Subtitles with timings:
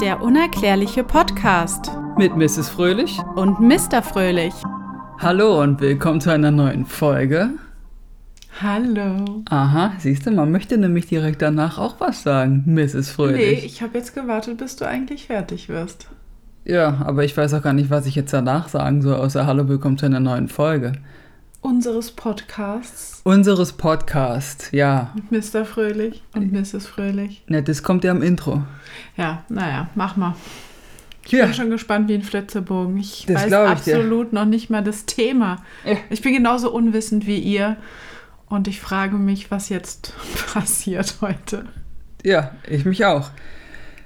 [0.00, 2.68] Der unerklärliche Podcast mit Mrs.
[2.68, 4.00] Fröhlich und Mr.
[4.00, 4.54] Fröhlich.
[5.18, 7.50] Hallo und willkommen zu einer neuen Folge.
[8.62, 9.42] Hallo.
[9.50, 13.10] Aha, siehst du, man möchte nämlich direkt danach auch was sagen, Mrs.
[13.10, 13.60] Fröhlich.
[13.60, 16.08] Nee, ich habe jetzt gewartet, bis du eigentlich fertig wirst.
[16.64, 19.66] Ja, aber ich weiß auch gar nicht, was ich jetzt danach sagen soll, außer Hallo,
[19.66, 20.92] willkommen zu einer neuen Folge.
[21.60, 23.20] Unseres Podcasts.
[23.24, 25.12] Unseres Podcasts, ja.
[25.30, 25.64] Mit Mr.
[25.64, 26.86] Fröhlich und Mrs.
[26.86, 27.42] Fröhlich.
[27.48, 28.62] Ne, das kommt ja im Intro.
[29.16, 30.34] Ja, naja, mach mal.
[31.26, 31.44] Ich Ja.
[31.44, 32.96] bin schon gespannt wie ein Flitzebogen.
[32.96, 33.96] Ich Das weiß ich dir.
[33.96, 35.56] absolut noch nicht mal das Thema.
[35.84, 35.96] Ja.
[36.10, 37.76] Ich bin genauso unwissend wie ihr.
[38.46, 40.14] Und ich frage mich, was jetzt
[40.54, 41.66] passiert heute.
[42.24, 43.30] Ja, ich mich auch.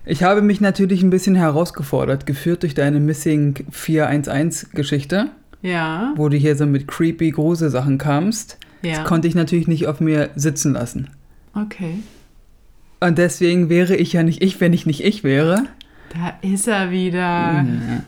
[0.04, 5.30] Ich habe mich natürlich ein bisschen herausgefordert, geführt durch deine Missing 411-Geschichte,
[5.62, 8.58] Ja, wo du hier so mit creepy Grusel-Sachen kamst.
[8.82, 8.96] ja.
[8.96, 11.10] Das konnte ich natürlich nicht auf mir sitzen lassen.
[11.54, 12.00] Okay.
[13.00, 15.64] Und deswegen wäre ich ja nicht ich, wenn ich nicht ich wäre.
[16.12, 17.62] Da ist er wieder.
[17.62, 18.02] Mhm.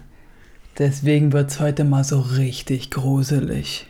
[0.79, 3.87] Deswegen wird es heute mal so richtig gruselig.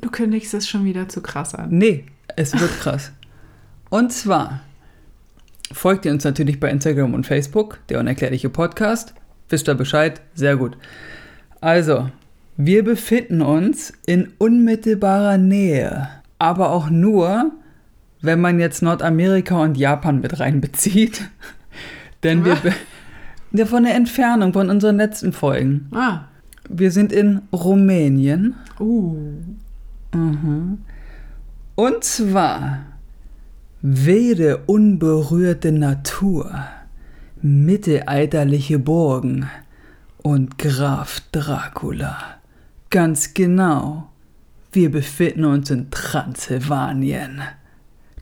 [0.00, 1.68] Du kündigst es schon wieder zu krass an.
[1.70, 2.04] Nee,
[2.36, 3.12] es wird krass.
[3.90, 4.60] Und zwar
[5.72, 9.14] folgt ihr uns natürlich bei Instagram und Facebook, der unerklärliche Podcast.
[9.48, 10.20] Wisst ihr Bescheid?
[10.34, 10.76] Sehr gut.
[11.60, 12.10] Also,
[12.56, 16.08] wir befinden uns in unmittelbarer Nähe.
[16.38, 17.52] Aber auch nur,
[18.22, 21.28] wenn man jetzt Nordamerika und Japan mit reinbezieht.
[22.22, 22.56] Denn wir.
[23.52, 25.88] Ja, von der Entfernung von unseren letzten Folgen.
[25.92, 26.24] Ah.
[26.68, 28.54] Wir sind in Rumänien.
[28.80, 29.16] Uh.
[30.12, 30.78] Mhm.
[31.76, 32.86] Und zwar
[33.82, 36.64] wilde, unberührte Natur,
[37.42, 39.50] mittelalterliche Burgen
[40.22, 42.16] und Graf Dracula.
[42.94, 44.08] Ganz genau.
[44.70, 47.42] Wir befinden uns in Transsilvanien.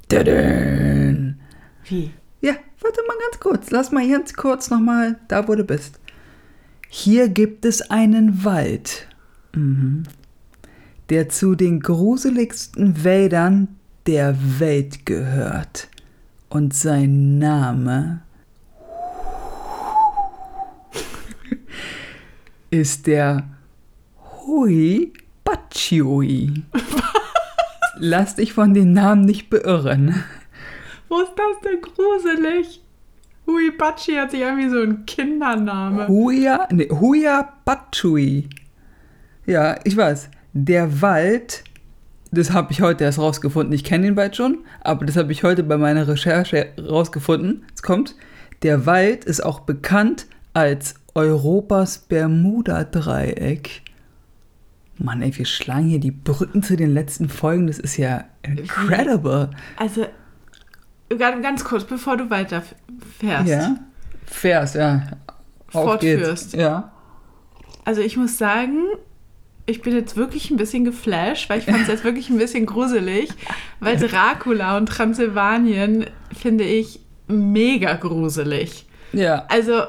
[0.08, 1.38] Tadän.
[1.84, 2.10] Wie?
[2.40, 3.70] Ja, warte mal ganz kurz.
[3.70, 6.00] Lass mal ganz kurz nochmal da, wo du bist.
[6.88, 9.08] Hier gibt es einen Wald,
[9.54, 10.04] mhm.
[11.10, 13.76] der zu den gruseligsten Wäldern
[14.06, 15.88] der Welt gehört.
[16.48, 18.22] Und sein Name
[22.70, 23.51] ist der
[24.46, 25.12] Hui
[25.44, 26.52] Bachiui.
[27.98, 30.24] Lass dich von den Namen nicht beirren.
[31.08, 32.82] Wo ist das denn gruselig?
[33.46, 36.08] Huibachi hat sich irgendwie so ein Kindername.
[36.08, 38.48] Huya, nee, Huya Bachui.
[39.46, 40.30] Ja, ich weiß.
[40.52, 41.64] Der Wald,
[42.30, 43.74] das habe ich heute erst rausgefunden.
[43.74, 47.64] Ich kenne den Wald schon, aber das habe ich heute bei meiner Recherche rausgefunden.
[47.74, 48.14] Es kommt.
[48.62, 53.81] Der Wald ist auch bekannt als Europas Bermuda-Dreieck.
[54.98, 57.66] Mann, ey, wir schlagen hier die Brücken zu den letzten Folgen.
[57.66, 59.50] Das ist ja incredible.
[59.76, 60.06] Also,
[61.18, 63.48] ganz ganz kurz, bevor du weiterfährst.
[63.48, 63.76] Ja.
[64.26, 65.02] Vers, ja.
[65.72, 66.20] Auf geht's.
[66.20, 66.54] Fortführst.
[66.54, 66.92] Ja.
[67.84, 68.84] Also, ich muss sagen,
[69.66, 72.66] ich bin jetzt wirklich ein bisschen geflasht, weil ich fand es jetzt wirklich ein bisschen
[72.66, 73.30] gruselig,
[73.80, 78.86] weil Dracula und Transsilvanien finde ich mega gruselig.
[79.12, 79.46] Ja.
[79.48, 79.82] Also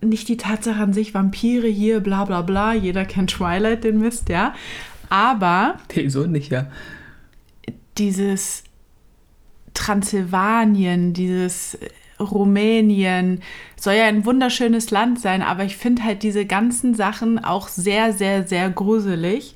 [0.00, 4.28] nicht die Tatsache an sich, Vampire hier, bla bla bla, jeder kennt Twilight, den Mist,
[4.28, 4.54] ja.
[5.10, 6.66] Aber Nee, so nicht, ja.
[7.96, 8.64] dieses
[9.74, 11.78] Transsilvanien, dieses
[12.20, 13.42] Rumänien,
[13.76, 18.12] soll ja ein wunderschönes Land sein, aber ich finde halt diese ganzen Sachen auch sehr,
[18.12, 19.54] sehr, sehr gruselig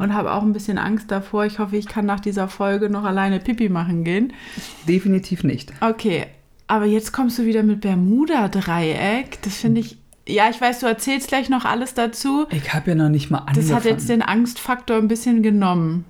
[0.00, 1.44] und habe auch ein bisschen Angst davor.
[1.44, 4.32] Ich hoffe, ich kann nach dieser Folge noch alleine Pipi machen gehen.
[4.88, 5.72] Definitiv nicht.
[5.82, 6.26] Okay,
[6.68, 9.42] aber jetzt kommst du wieder mit Bermuda-Dreieck.
[9.42, 9.98] Das finde ich.
[10.28, 12.46] Ja, ich weiß, du erzählst gleich noch alles dazu.
[12.50, 13.68] Ich habe ja noch nicht mal angefangen.
[13.68, 16.04] Das hat jetzt den Angstfaktor ein bisschen genommen.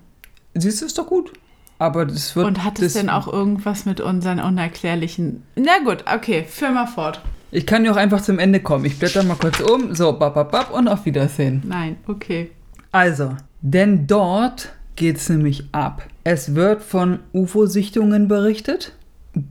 [0.54, 1.32] Siehst du, ist doch gut.
[1.78, 2.44] Aber das wird...
[2.44, 5.44] Und hat es denn auch irgendwas mit unseren unerklärlichen.
[5.54, 7.22] Na gut, okay, führ mal fort.
[7.52, 8.84] Ich kann ja auch einfach zum Ende kommen.
[8.84, 9.94] Ich blätter mal kurz um.
[9.94, 11.62] So, bap, bap, bap und auf Wiedersehen.
[11.64, 12.50] Nein, okay.
[12.90, 16.02] Also, denn dort geht's nämlich ab.
[16.24, 18.96] Es wird von UFO-Sichtungen berichtet,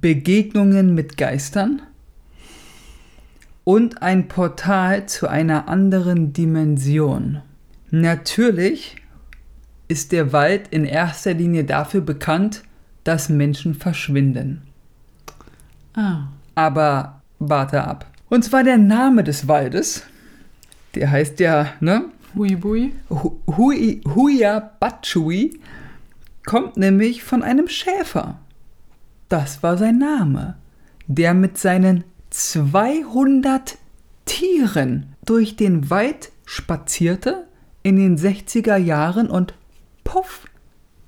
[0.01, 1.81] Begegnungen mit Geistern
[3.63, 7.41] und ein Portal zu einer anderen Dimension.
[7.89, 8.97] Natürlich
[9.87, 12.63] ist der Wald in erster Linie dafür bekannt,
[13.03, 14.63] dass Menschen verschwinden.
[15.93, 16.27] Ah.
[16.55, 18.05] Aber warte ab.
[18.29, 20.03] Und zwar der Name des Waldes,
[20.95, 22.05] der heißt ja, ne?
[22.35, 22.93] Hui bui.
[23.09, 25.59] Hu- Hui, Huya Bachui
[26.45, 28.37] kommt nämlich von einem Schäfer.
[29.29, 30.55] Das war sein Name,
[31.07, 33.77] der mit seinen 200
[34.25, 37.47] Tieren durch den Wald spazierte
[37.83, 39.53] in den 60er Jahren und
[40.03, 40.45] puff,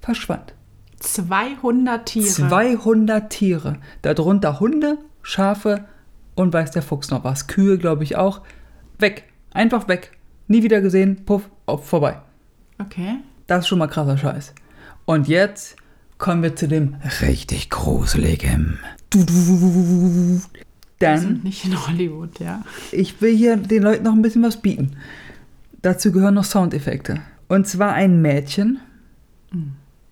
[0.02, 0.54] verschwand.
[1.00, 2.28] 200 Tiere.
[2.28, 5.86] 200 Tiere, darunter Hunde, Schafe
[6.36, 7.48] Und weiß der Fuchs noch was.
[7.48, 8.42] Kühe, glaube ich, auch.
[8.98, 9.26] Weg.
[9.52, 10.18] Einfach weg.
[10.48, 11.26] Nie wieder gesehen.
[11.26, 12.22] Puff, auf, vorbei.
[12.80, 13.18] Okay.
[13.48, 14.56] Das ist schon mal krasser Scheiß.
[15.06, 15.76] Und jetzt
[16.20, 18.78] kommen wir zu dem richtig gruseligen.
[19.10, 20.42] Du, Wir
[21.00, 22.64] Dann, sind nicht in Hollywood, ja.
[22.92, 24.98] ich will hier den Leuten noch ein bisschen was bieten.
[25.82, 27.22] Dazu gehören noch Soundeffekte.
[27.48, 28.80] Und zwar ein Mädchen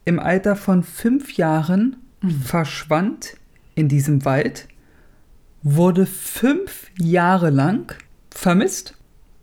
[0.06, 1.98] im Alter von fünf Jahren
[2.44, 3.36] verschwand
[3.76, 4.68] in diesem Wald,
[5.62, 7.94] wurde fünf Jahre lang
[8.32, 8.96] vermisst,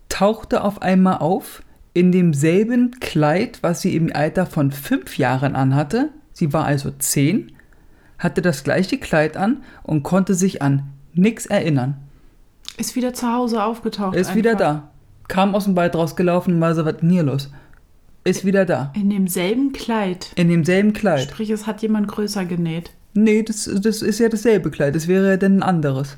[0.09, 1.61] tauchte auf einmal auf
[1.93, 6.09] in demselben Kleid, was sie im Alter von fünf Jahren anhatte.
[6.35, 7.53] Sie war also zehn,
[8.19, 10.83] hatte das gleiche Kleid an und konnte sich an
[11.13, 11.95] nichts erinnern.
[12.77, 14.15] Ist wieder zu Hause aufgetaucht.
[14.17, 14.65] Ist wieder einfach.
[14.65, 14.91] da.
[15.29, 17.49] Kam aus dem Wald rausgelaufen und war so, was denn hier los?
[18.25, 18.91] Ist wieder da.
[18.95, 20.33] In demselben Kleid.
[20.35, 21.21] In demselben Kleid.
[21.29, 22.91] Sprich, es hat jemand größer genäht.
[23.13, 24.93] Nee, das, das ist ja dasselbe Kleid.
[24.93, 26.17] Das wäre ja dann ein anderes.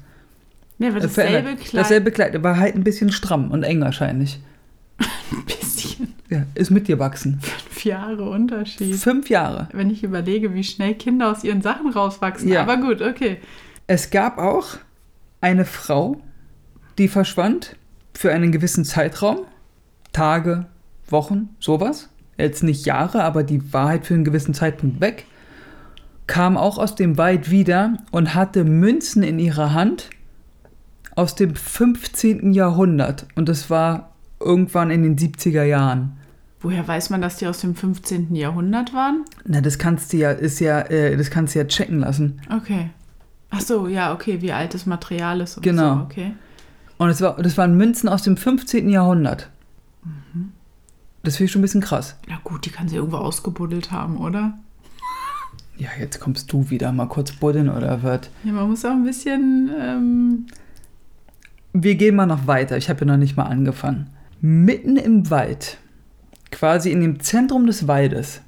[0.80, 1.56] Nee, aber Äh, dasselbe.
[1.58, 1.74] Kleid.
[1.74, 4.40] Dasselbe Kleid, war halt ein bisschen stramm und eng wahrscheinlich.
[5.00, 5.67] Ein bisschen.
[6.30, 7.40] Ja, ist mitgewachsen.
[7.42, 8.96] Fünf Jahre Unterschied.
[8.96, 9.70] Fünf Jahre.
[9.72, 12.50] Wenn ich überlege, wie schnell Kinder aus ihren Sachen rauswachsen.
[12.50, 12.62] Ja.
[12.62, 13.38] Aber gut, okay.
[13.88, 14.78] Es gab auch
[15.40, 16.22] eine Frau,
[16.98, 17.78] die verschwand
[18.14, 19.42] für einen gewissen Zeitraum.
[20.12, 20.66] Tage,
[21.08, 22.10] Wochen, sowas.
[22.38, 25.26] Jetzt nicht Jahre, aber die war halt für einen gewissen Zeitpunkt weg.
[26.28, 30.10] Kam auch aus dem Wald wieder und hatte Münzen in ihrer Hand
[31.16, 32.52] aus dem 15.
[32.52, 33.26] Jahrhundert.
[33.36, 34.14] Und das war
[34.48, 36.14] irgendwann in den 70er Jahren.
[36.60, 38.34] Woher weiß man, dass die aus dem 15.
[38.34, 39.26] Jahrhundert waren?
[39.46, 42.42] Na, das kannst du ja, ist ja, äh, das kannst du ja checken lassen.
[42.50, 42.90] Okay.
[43.52, 45.58] Ach so, ja, okay, wie alt das Material ist.
[45.58, 45.96] Und Genau.
[45.96, 46.34] So, okay.
[46.98, 48.90] Und es war, das waren Münzen aus dem 15.
[48.90, 49.50] Jahrhundert.
[51.24, 52.16] Das finde ich schon ein bisschen krass.
[52.28, 54.58] Na gut, die kann sie irgendwo ausgebuddelt haben, oder?
[55.80, 58.22] Ja, jetzt kommst du wieder mal kurz buddeln oder was?
[58.44, 59.70] Ja, man muss auch ein bisschen.
[59.80, 60.48] Ähm,
[61.72, 62.78] Wir gehen mal noch weiter.
[62.78, 64.10] Ich habe ja noch nicht mal angefangen.
[64.42, 65.78] Mitten im Wald,
[66.52, 68.42] quasi in dem Zentrum des Waldes,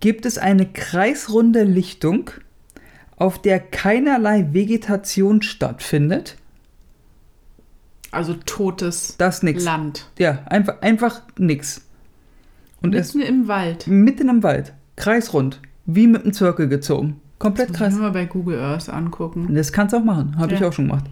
[0.00, 2.30] gibt es eine kreisrunde Lichtung,
[3.16, 6.36] auf der keinerlei Vegetation stattfindet.
[8.12, 9.62] also totes Das nix.
[9.64, 10.06] Land.
[10.18, 11.86] Ja, einfach, einfach nix.
[12.82, 13.86] Und es Mitten im Wald.
[13.86, 17.20] mitten im Wald, kreisrund, wie mit einem Zirkel gezogen.
[17.38, 17.94] Komplett Das kreis.
[17.94, 19.54] ich mal bei Google Earth angucken.
[19.54, 20.68] Das kannst du auch machen, habe ich Ja.
[20.68, 21.04] auch schon gemacht.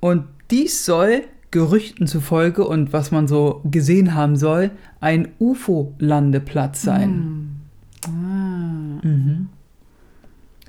[0.00, 1.22] Und dies soll
[1.54, 7.60] Gerüchten zufolge und was man so gesehen haben soll, ein UFO-Landeplatz sein.
[8.04, 8.08] Ah.
[9.06, 9.48] Mhm.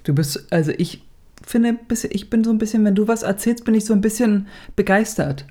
[0.04, 1.02] Du bist, also ich
[1.44, 1.80] finde,
[2.12, 4.46] ich bin so ein bisschen, wenn du was erzählst, bin ich so ein bisschen
[4.76, 5.48] begeistert.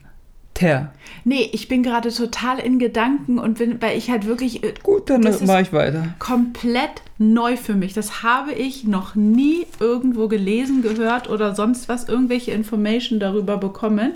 [0.54, 0.92] Ter.
[1.24, 5.10] Nee, ich bin gerade total in Gedanken und bin, weil ich halt wirklich äh, Gut,
[5.10, 6.14] dann mache ich weiter.
[6.20, 7.92] komplett neu für mich.
[7.92, 14.12] Das habe ich noch nie irgendwo gelesen, gehört oder sonst was, irgendwelche Information darüber bekommen.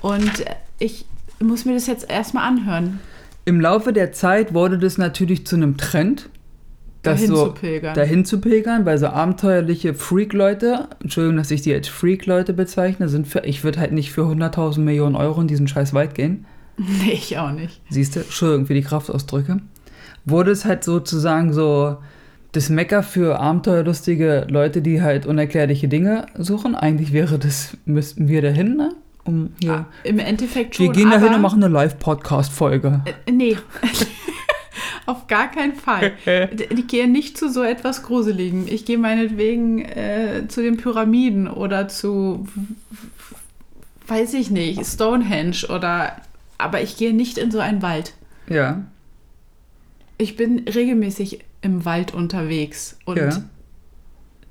[0.00, 0.44] Und
[0.78, 1.04] ich
[1.40, 3.00] muss mir das jetzt erstmal anhören.
[3.44, 6.28] Im Laufe der Zeit wurde das natürlich zu einem Trend,
[7.02, 7.94] das Dahin so zu pilgern.
[7.94, 13.26] dahin zu pilgern, weil so abenteuerliche Freak-Leute, Entschuldigung, dass ich die als Freak-Leute bezeichne, sind
[13.26, 16.44] für, ich würde halt nicht für 100.000 Millionen Euro in diesen scheiß Wald gehen.
[16.76, 17.82] Nee, ich auch nicht.
[17.90, 19.60] Siehst du, Entschuldigung für die Kraftausdrücke.
[20.24, 21.98] Wurde es halt sozusagen so
[22.52, 26.74] das Mecker für abenteuerlustige Leute, die halt unerklärliche Dinge suchen.
[26.74, 28.94] Eigentlich wäre das, müssten wir dahin, ne?
[29.30, 29.72] Um hier.
[29.72, 30.86] Ah, Im Endeffekt schon.
[30.86, 33.02] wir gehen dahin und machen eine Live-Podcast-Folge.
[33.26, 33.56] Äh, nee.
[35.06, 36.12] Auf gar keinen Fall.
[36.70, 38.66] Ich gehe nicht zu so etwas Gruseligen.
[38.68, 42.46] Ich gehe meinetwegen äh, zu den Pyramiden oder zu,
[44.06, 46.16] weiß ich nicht, Stonehenge oder.
[46.58, 48.14] Aber ich gehe nicht in so einen Wald.
[48.48, 48.82] Ja.
[50.18, 53.30] Ich bin regelmäßig im Wald unterwegs und Ja.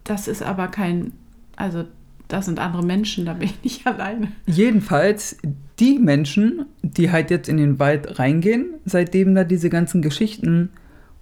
[0.04, 1.13] das ist aber kein.
[1.56, 1.86] Also,
[2.30, 4.32] das sind andere Menschen, da bin ich nicht alleine.
[4.46, 5.38] Jedenfalls,
[5.80, 10.70] die Menschen, die halt jetzt in den Wald reingehen, seitdem da diese ganzen Geschichten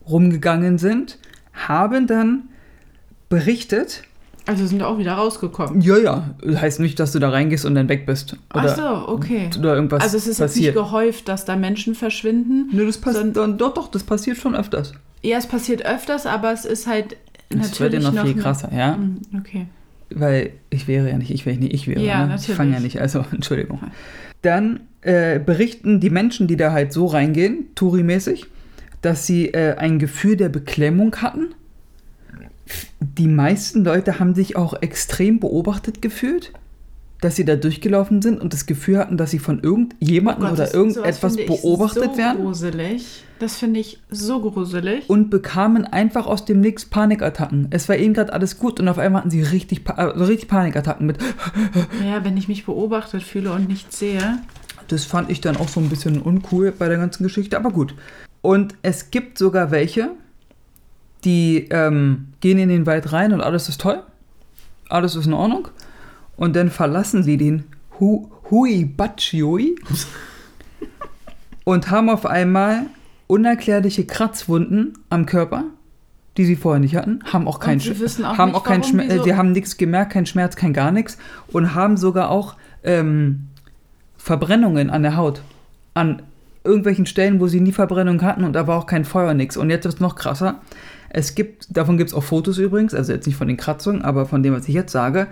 [0.08, 1.18] rumgegangen sind,
[1.54, 2.50] haben dann
[3.30, 4.04] berichtet,
[4.46, 5.82] Also sind auch wieder rausgekommen.
[5.82, 8.38] ja, ja, heißt nicht, dass du da reingehst und dann weg bist.
[8.54, 8.76] Oder, Ach
[9.08, 9.50] so, okay.
[9.60, 10.76] oder irgendwas Also es ist jetzt passiert.
[10.76, 12.70] nicht gehäuft, dass da Menschen verschwinden.
[12.72, 14.94] Nö, das passiert, doch, doch, das passiert schon öfters.
[15.24, 17.18] Ja, es passiert öfters, aber es ist halt
[17.50, 18.96] Das wird ja natürlich noch viel krasser, ja.
[18.96, 19.68] Hm, Okay.
[20.10, 22.02] Weil ich wäre ja nicht ich, wenn ich nicht ich wäre.
[22.02, 22.26] Ja, ne?
[22.26, 22.56] Ich natürlich.
[22.56, 23.80] fange ja nicht, also Entschuldigung.
[24.42, 28.46] Dann äh, berichten die Menschen, die da halt so reingehen, Touri-mäßig,
[29.02, 31.54] dass sie äh, ein Gefühl der Beklemmung hatten.
[33.00, 36.52] Die meisten Leute haben sich auch extrem beobachtet gefühlt.
[37.22, 40.58] Dass sie da durchgelaufen sind und das Gefühl hatten, dass sie von irgendjemandem Oh oder
[40.66, 43.24] das- irgendetwas sowas finde ich beobachtet so werden gruselig.
[43.40, 45.08] Das finde ich so gruselig.
[45.10, 47.68] und bekamen einfach aus dem Nix Panikattacken.
[47.70, 50.48] Es war eben gerade alles gut und auf einmal hatten sie richtig, Pa- also richtig
[50.50, 51.18] Panikattacken mit.
[52.06, 54.40] Ja, wenn ich mich beobachtet fühle und nichts sehe.
[54.88, 57.94] Das fand ich dann auch so ein bisschen uncool bei der ganzen Geschichte, aber gut.
[58.42, 60.12] Und es gibt sogar welche,
[61.26, 64.02] die ähm, gehen in den Wald rein und alles ist toll,
[64.90, 65.68] alles ist in Ordnung.
[66.38, 67.64] Und dann verlassen sie den
[68.00, 69.76] Hu Huibachioi
[71.64, 72.84] und haben auf einmal
[73.28, 75.66] unerklärliche Kratzwunden am Körper,
[76.38, 78.64] die sie vorher nicht hatten, haben auch keinen sie Sch- wissen auch haben nicht, auch
[78.64, 79.24] keinen Schmerz, wieso.
[79.24, 81.18] sie haben nichts gemerkt, kein Schmerz, kein gar nichts
[81.52, 83.48] und haben sogar auch ähm,
[84.18, 85.42] Verbrennungen an der Haut.
[85.94, 86.22] An
[86.64, 89.58] irgendwelchen Stellen, wo sie nie Verbrennung hatten und da war auch kein Feuer, nix.
[89.58, 90.62] Und jetzt ist es noch krasser.
[91.10, 94.26] Es gibt, davon gibt es auch Fotos übrigens, also jetzt nicht von den Kratzungen, aber
[94.26, 95.28] von dem, was ich jetzt sage.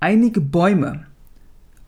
[0.00, 1.06] Einige Bäume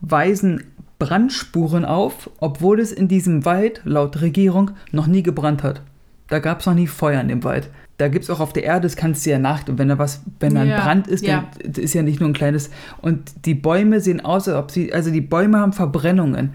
[0.01, 0.63] weisen
[0.97, 5.81] Brandspuren auf, obwohl es in diesem Wald laut Regierung noch nie gebrannt hat.
[6.27, 7.69] Da gab es noch nie Feuer in dem Wald.
[7.97, 9.97] Da gibt es auch auf der Erde, das kannst du ja nach, und wenn da
[9.97, 11.45] was, wenn da ein Ja, Brand ist, ja.
[11.61, 12.69] dann ist ja nicht nur ein kleines.
[13.01, 16.53] Und die Bäume sehen aus, als ob sie, also die Bäume haben Verbrennungen.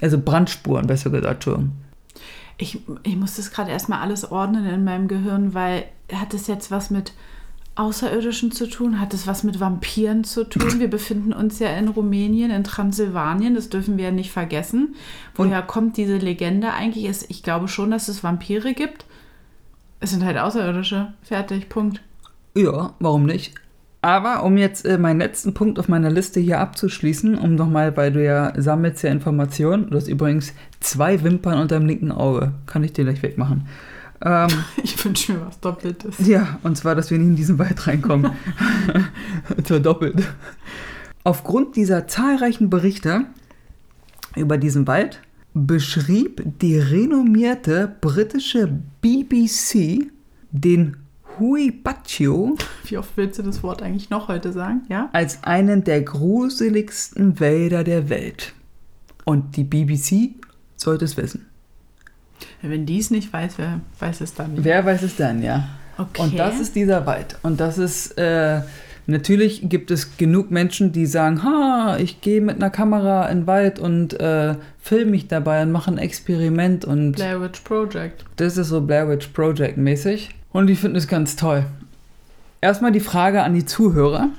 [0.00, 1.72] Also Brandspuren, besser gesagt, Entschuldigung.
[2.58, 6.70] Ich, ich muss das gerade erstmal alles ordnen in meinem Gehirn, weil hat das jetzt
[6.70, 7.12] was mit
[7.76, 9.00] Außerirdischen zu tun?
[9.00, 10.78] Hat es was mit Vampiren zu tun?
[10.78, 14.94] Wir befinden uns ja in Rumänien, in Transsilvanien, das dürfen wir ja nicht vergessen.
[15.34, 17.06] Woher kommt diese Legende eigentlich?
[17.06, 19.06] Ist, ich glaube schon, dass es Vampire gibt.
[20.00, 21.14] Es sind halt Außerirdische.
[21.22, 22.00] Fertig, Punkt.
[22.56, 23.54] Ja, warum nicht?
[24.04, 28.12] Aber um jetzt äh, meinen letzten Punkt auf meiner Liste hier abzuschließen, um nochmal, weil
[28.12, 32.84] du ja sammelst ja Informationen, du hast übrigens zwei Wimpern unter dem linken Auge, kann
[32.84, 33.66] ich dir gleich wegmachen.
[34.24, 34.48] Ähm,
[34.82, 36.26] Ich wünsche mir was Doppeltes.
[36.26, 38.32] ja, und zwar, dass wir nicht in diesen Wald reinkommen.
[39.64, 40.26] Zur doppelt.
[41.22, 43.26] Aufgrund dieser zahlreichen Berichte
[44.36, 45.20] über diesen Wald
[45.54, 48.68] beschrieb die renommierte britische
[49.00, 50.10] BBC
[50.50, 50.96] den
[51.38, 54.82] Huibachio Wie oft willst du das Wort eigentlich noch heute sagen?
[54.88, 55.10] Ja?
[55.12, 58.52] als einen der gruseligsten Wälder der Welt.
[59.24, 60.34] Und die BBC
[60.76, 61.46] sollte es wissen.
[62.70, 64.64] Wenn die es nicht weiß, wer weiß es dann nicht?
[64.64, 65.68] Wer weiß es dann, ja?
[65.98, 66.22] Okay.
[66.22, 67.36] Und das ist dieser Wald.
[67.42, 68.62] Und das ist, äh,
[69.06, 73.46] natürlich gibt es genug Menschen, die sagen, ha, ich gehe mit einer Kamera in den
[73.46, 76.84] Wald und äh, filme mich dabei und mache ein Experiment.
[76.84, 78.24] Und Blair Witch Project.
[78.36, 80.30] das ist so Blair Witch Project mäßig.
[80.52, 81.66] Und ich finde es ganz toll.
[82.60, 84.30] Erstmal die Frage an die Zuhörer.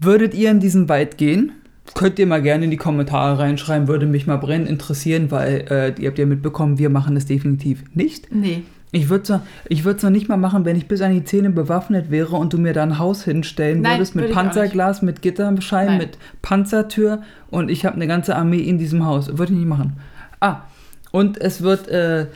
[0.00, 1.52] Würdet ihr in diesen Wald gehen?
[1.94, 6.00] Könnt ihr mal gerne in die Kommentare reinschreiben, würde mich mal brennend interessieren, weil äh,
[6.00, 8.32] ihr habt ja mitbekommen, wir machen das definitiv nicht.
[8.34, 8.62] Nee.
[8.94, 11.48] Ich würde es noch, ich noch nicht mal machen, wenn ich bis an die Zähne
[11.50, 15.22] bewaffnet wäre und du mir da ein Haus hinstellen Nein, würdest mit auch Panzerglas, mit
[15.22, 19.38] Gitterscheiben, mit Panzertür und ich habe eine ganze Armee in diesem Haus.
[19.38, 19.94] Würde ich nicht machen.
[20.40, 20.62] Ah,
[21.10, 22.26] und es wird äh,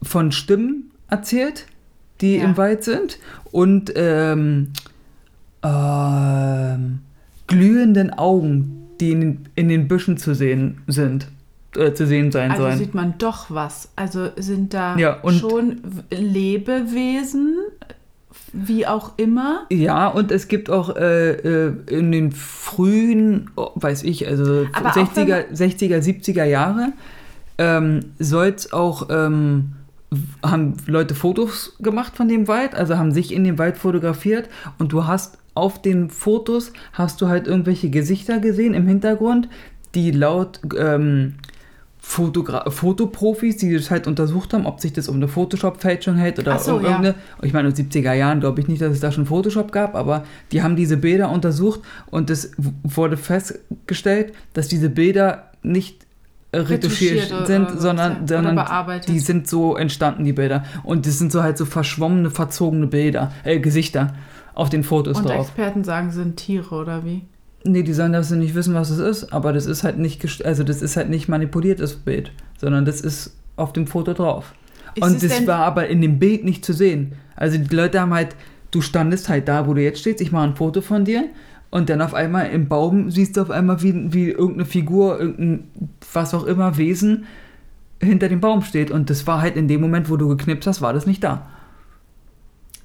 [0.00, 1.66] von Stimmen erzählt,
[2.20, 2.44] die Ja.
[2.44, 3.18] im Wald sind
[3.50, 4.72] und ähm,
[5.64, 7.00] ähm,
[7.48, 11.28] glühenden Augen, die in den, in den Büschen zu sehen sind.
[11.76, 12.78] Äh, zu sehen sein Also sollen.
[12.78, 13.90] sieht man doch was.
[13.96, 17.54] Also sind da Ja, schon Lebewesen,
[18.52, 19.66] wie auch immer.
[19.70, 24.90] Ja, und es gibt auch äh, äh, in den frühen, oh, weiß ich, also Aber
[24.90, 26.92] auch 60er, 60er, 70er Jahre,
[27.58, 29.72] ähm, soll es auch, ähm,
[30.42, 34.48] haben Leute Fotos gemacht von dem Wald, also haben sich in dem Wald fotografiert
[34.78, 39.48] und du hast auf den Fotos, hast du halt irgendwelche Gesichter gesehen im Hintergrund,
[39.94, 41.34] die laut ähm,
[41.98, 46.56] Fotogra Fotoprofis, die das halt untersucht haben, ob sich das um eine Photoshop-Fälschung hält oder
[46.60, 46.90] so, um ja.
[46.90, 47.16] irgendeine.
[47.42, 49.96] Ich meine, in den 70er Jahren glaube ich nicht, dass es da schon Photoshop gab,
[49.96, 52.52] aber die haben diese Bilder untersucht und es
[52.84, 56.05] wurde festgestellt, dass diese Bilder nicht
[56.60, 59.08] retuschiert, Retuschiert oder- sind, sondern, sondern bearbeitet.
[59.08, 60.64] die sind so entstanden, die Bilder.
[60.84, 64.14] Und das sind so halt so verschwommene, verzogene Bilder, äh, Gesichter
[64.54, 65.46] auf den Fotos Und drauf.
[65.48, 67.22] Experten sagen, sind Tiere oder wie?
[67.64, 70.44] Nee, die sagen, dass sie nicht wissen, was es ist, aber das ist halt nicht,
[70.46, 74.54] also das ist halt nicht manipuliert, das Bild, sondern das ist auf dem Foto drauf.
[74.94, 77.12] Ist und das war aber in dem Bild nicht zu sehen.
[77.34, 78.36] Also die Leute haben halt,
[78.70, 81.24] du standest halt da, wo du jetzt stehst, ich mache ein Foto von dir
[81.70, 85.64] und dann auf einmal im Baum siehst du auf einmal, wie, wie irgendeine Figur, irgendein,
[86.12, 87.26] was auch immer, Wesen
[88.00, 88.90] hinter dem Baum steht.
[88.90, 91.48] Und das war halt in dem Moment, wo du geknipst hast, war das nicht da.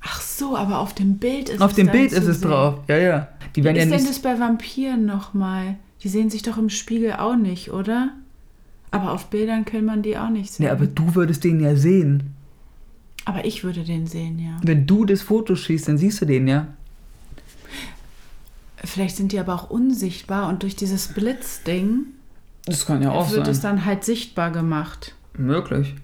[0.01, 2.49] Ach so, aber auf dem Bild ist auf es dem dann Bild ist es sehen.
[2.49, 2.79] drauf.
[2.87, 3.27] Ja, ja.
[3.55, 4.09] Die Wie werden ja ist denn nicht.
[4.09, 5.75] das bei Vampiren nochmal?
[6.03, 8.09] Die sehen sich doch im Spiegel auch nicht, oder?
[8.89, 10.65] Aber auf Bildern kann man die auch nicht sehen.
[10.65, 12.33] Ja, aber du würdest den ja sehen.
[13.25, 14.57] Aber ich würde den sehen, ja.
[14.63, 16.67] Wenn du das Foto schießt, dann siehst du den ja.
[18.83, 22.05] Vielleicht sind die aber auch unsichtbar und durch dieses Blitzding
[22.65, 23.77] Das kann ja auch wird es sein.
[23.77, 25.13] dann halt sichtbar gemacht.
[25.37, 25.95] Möglich.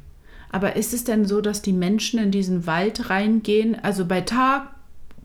[0.51, 3.75] Aber ist es denn so, dass die Menschen in diesen Wald reingehen?
[3.83, 4.69] Also bei Tag,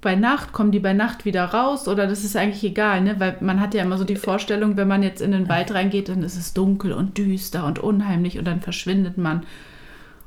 [0.00, 1.87] bei Nacht, kommen die bei Nacht wieder raus?
[1.87, 3.21] Oder das ist eigentlich egal, ne?
[3.21, 6.09] Weil man hat ja immer so die Vorstellung, wenn man jetzt in den Wald reingeht,
[6.09, 9.44] dann ist es dunkel und düster und unheimlich und dann verschwindet man.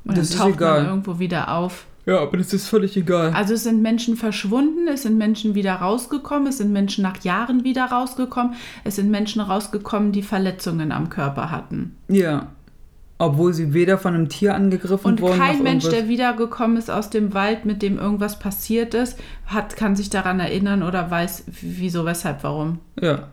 [0.04, 0.80] Und Das dann ist taucht egal.
[0.82, 1.84] man irgendwo wieder auf.
[2.06, 3.32] Ja, aber das ist völlig egal.
[3.32, 7.64] Also es sind Menschen verschwunden, es sind Menschen wieder rausgekommen, es sind Menschen nach Jahren
[7.64, 11.96] wieder rausgekommen, es sind Menschen rausgekommen, die Verletzungen am Körper hatten.
[12.08, 12.52] Ja.
[13.18, 15.38] Obwohl sie weder von einem Tier angegriffen Und wurden.
[15.38, 19.74] kein noch Mensch, der wiedergekommen ist aus dem Wald, mit dem irgendwas passiert ist, hat,
[19.74, 22.78] kann sich daran erinnern oder weiß, wieso, weshalb, warum.
[23.00, 23.28] Ja.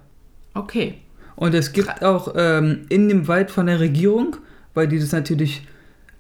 [0.54, 0.96] Okay.
[1.36, 4.38] Und es gibt auch ähm, in dem Wald von der Regierung,
[4.74, 5.68] weil die das natürlich,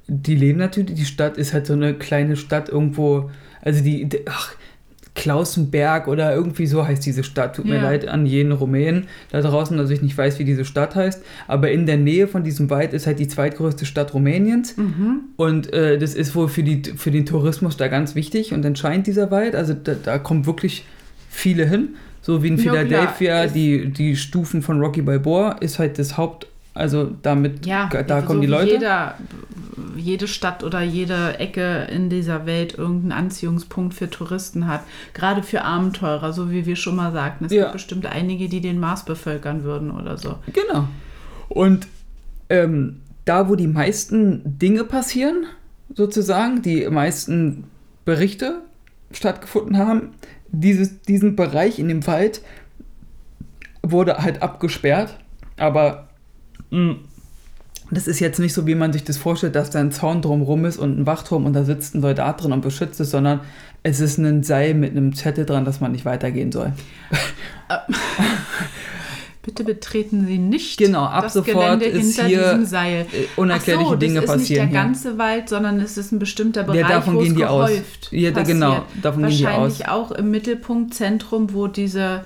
[0.07, 3.29] die leben natürlich, die Stadt ist halt so eine kleine Stadt irgendwo,
[3.62, 4.53] also die, die ach,
[5.15, 7.55] Klausenberg oder irgendwie so heißt diese Stadt.
[7.55, 7.83] Tut mir Ja.
[7.83, 11.24] leid an jeden Rumänen da draußen, dass ich nicht weiß, wie diese Stadt heißt.
[11.48, 14.75] Aber in der Nähe von diesem Wald ist halt die zweitgrößte Stadt Rumäniens.
[15.38, 19.05] Und äh, das ist wohl für, die, für den Tourismus da ganz wichtig und entscheidend
[19.05, 19.55] dieser Wald.
[19.55, 20.83] Also da, da kommen wirklich
[21.29, 21.89] viele hin.
[22.22, 22.77] So wie in klar.
[22.77, 28.22] Philadelphia, die, die Stufen von Rocky Balboa ist halt das Haupt, also damit, Ja, da
[28.22, 28.72] so kommen die wie Leute.
[28.72, 29.15] Jeder,
[29.98, 34.82] jede Stadt oder jede Ecke in dieser Welt irgendeinen Anziehungspunkt für Touristen hat.
[35.14, 37.46] Gerade für Abenteurer, so wie wir schon mal sagten.
[37.46, 37.64] Es Ja.
[37.64, 40.36] gibt bestimmt einige, die den Mars bevölkern würden oder so.
[40.54, 40.88] Genau.
[41.50, 41.88] Und
[42.50, 45.46] ähm, da, wo die meisten Dinge passieren,
[45.94, 47.66] sozusagen, die meisten
[48.06, 48.62] Berichte
[49.12, 50.10] stattgefunden haben,
[50.52, 52.42] dieses, diesen Bereich in dem Wald
[53.82, 55.18] wurde halt abgesperrt.
[55.58, 56.08] Aber
[56.72, 56.96] mh,
[57.98, 60.66] das ist jetzt nicht so, wie man sich das vorstellt, dass da ein Zaun drumrum
[60.66, 63.40] ist und ein Wachturm und da sitzt ein Soldat drin und beschützt es, sondern
[63.84, 66.72] es ist ein Seil mit einem Zettel dran, dass man nicht weitergehen soll.
[69.46, 73.02] Bitte betreten Sie nicht Genau, ab das sofort Gelände ist hinter hier, diesem Seil.
[73.12, 74.88] Äh, unerklärliche so, Dinge das ist passieren nicht der hier.
[74.90, 77.68] ganze Wald, sondern es ist ein bestimmter Bereich, Ja, davon wo gehen es die aus.
[77.70, 78.58] gehäuft Ja, da- passiert.
[78.58, 82.24] genau, davon gehen die Wahrscheinlich auch im Mittelpunktzentrum, wo diese,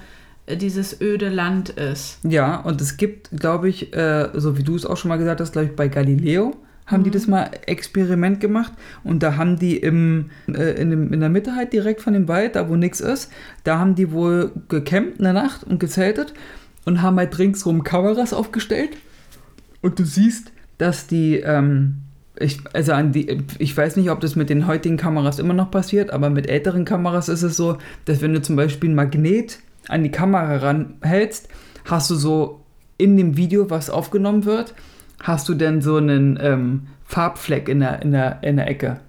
[0.56, 2.20] dieses öde Land ist.
[2.24, 5.42] Ja, und es gibt, glaube ich, äh, so wie du es auch schon mal gesagt
[5.42, 7.04] hast, glaube ich, bei Galileo haben Mhm.
[7.04, 8.72] die das mal Experiment gemacht
[9.04, 12.30] und da haben die im, äh, in, dem, in der Mitte halt direkt von dem
[12.30, 13.30] Wald, da wo nichts ist,
[13.66, 16.34] da haben die wohl gecampt in der Nacht und gezeltet
[16.86, 18.92] und haben halt ringsrum Kameras aufgestellt
[19.82, 21.96] und du siehst, dass die, ähm,
[22.40, 25.72] ich, also an die, ich weiß nicht, ob das mit den heutigen Kameras immer noch
[25.72, 29.60] passiert, aber mit älteren Kameras ist es so, dass wenn du zum Beispiel ein Magnet
[29.88, 31.50] an die Kamera ranhältst,
[31.86, 32.62] hast du so
[32.98, 34.74] in dem Video, was aufgenommen wird,
[35.22, 39.00] hast du dann so einen ähm, Farbfleck in der, in, der, in der Ecke.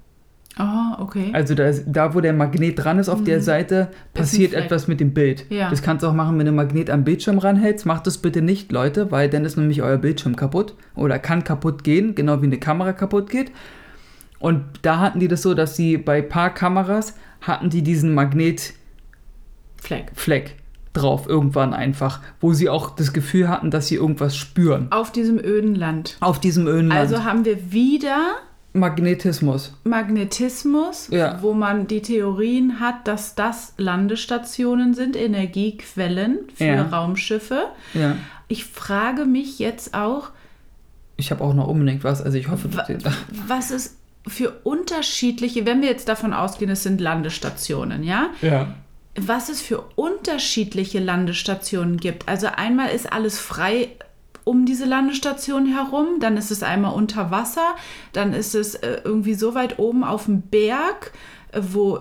[0.61, 1.31] Oh, okay.
[1.33, 4.65] Also da, ist- da wo der Magnet dran ist auf der Seite, passiert Fleck.
[4.65, 5.47] etwas mit dem Bild.
[5.51, 5.71] Ja.
[5.71, 7.87] Das kannst du auch machen, wenn du ein Magnet am Bildschirm ranhältst.
[7.87, 11.85] Macht das bitte nicht, Leute, weil dann ist nämlich euer Bildschirm kaputt oder kann kaputt
[11.85, 13.53] gehen, genau wie eine Kamera kaputt geht.
[14.41, 18.73] Und da hatten die das so, dass sie bei paar Kameras hatten die diesen Magnetfleck
[20.15, 20.57] Fleck.
[20.93, 24.89] Drauf irgendwann einfach, wo sie auch das Gefühl hatten, dass sie irgendwas spüren.
[24.91, 26.17] Auf diesem öden Land.
[26.21, 28.17] Auf diesem Ölen Also haben wir wieder
[28.73, 29.75] Magnetismus.
[29.85, 31.39] Magnetismus, Ja.
[31.43, 36.83] wo man die Theorien hat, dass das Landestationen sind, Energiequellen für Ja.
[36.83, 37.65] Raumschiffe.
[37.95, 38.17] Ja.
[38.49, 40.31] Ich frage mich jetzt auch,
[41.21, 42.87] Ich habe auch noch unbedingt was, also ich hoffe, Wa-
[43.49, 43.97] was es
[44.29, 48.29] für unterschiedliche, wenn wir jetzt davon ausgehen, es sind Landestationen, ja?
[48.41, 48.75] Ja.
[49.21, 52.29] Was es für unterschiedliche Landestationen gibt.
[52.29, 53.97] Also einmal ist alles frei
[54.49, 57.77] um diese Landestation herum, dann ist es einmal unter Wasser,
[58.15, 61.13] dann ist es äh, irgendwie so weit oben auf dem Berg,
[61.53, 61.99] äh, wo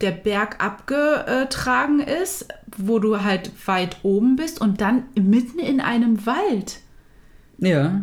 [0.00, 6.26] der Berg abgetragen ist, wo du halt weit oben bist und dann mitten in einem
[6.26, 6.80] Wald.
[7.58, 8.02] Ja.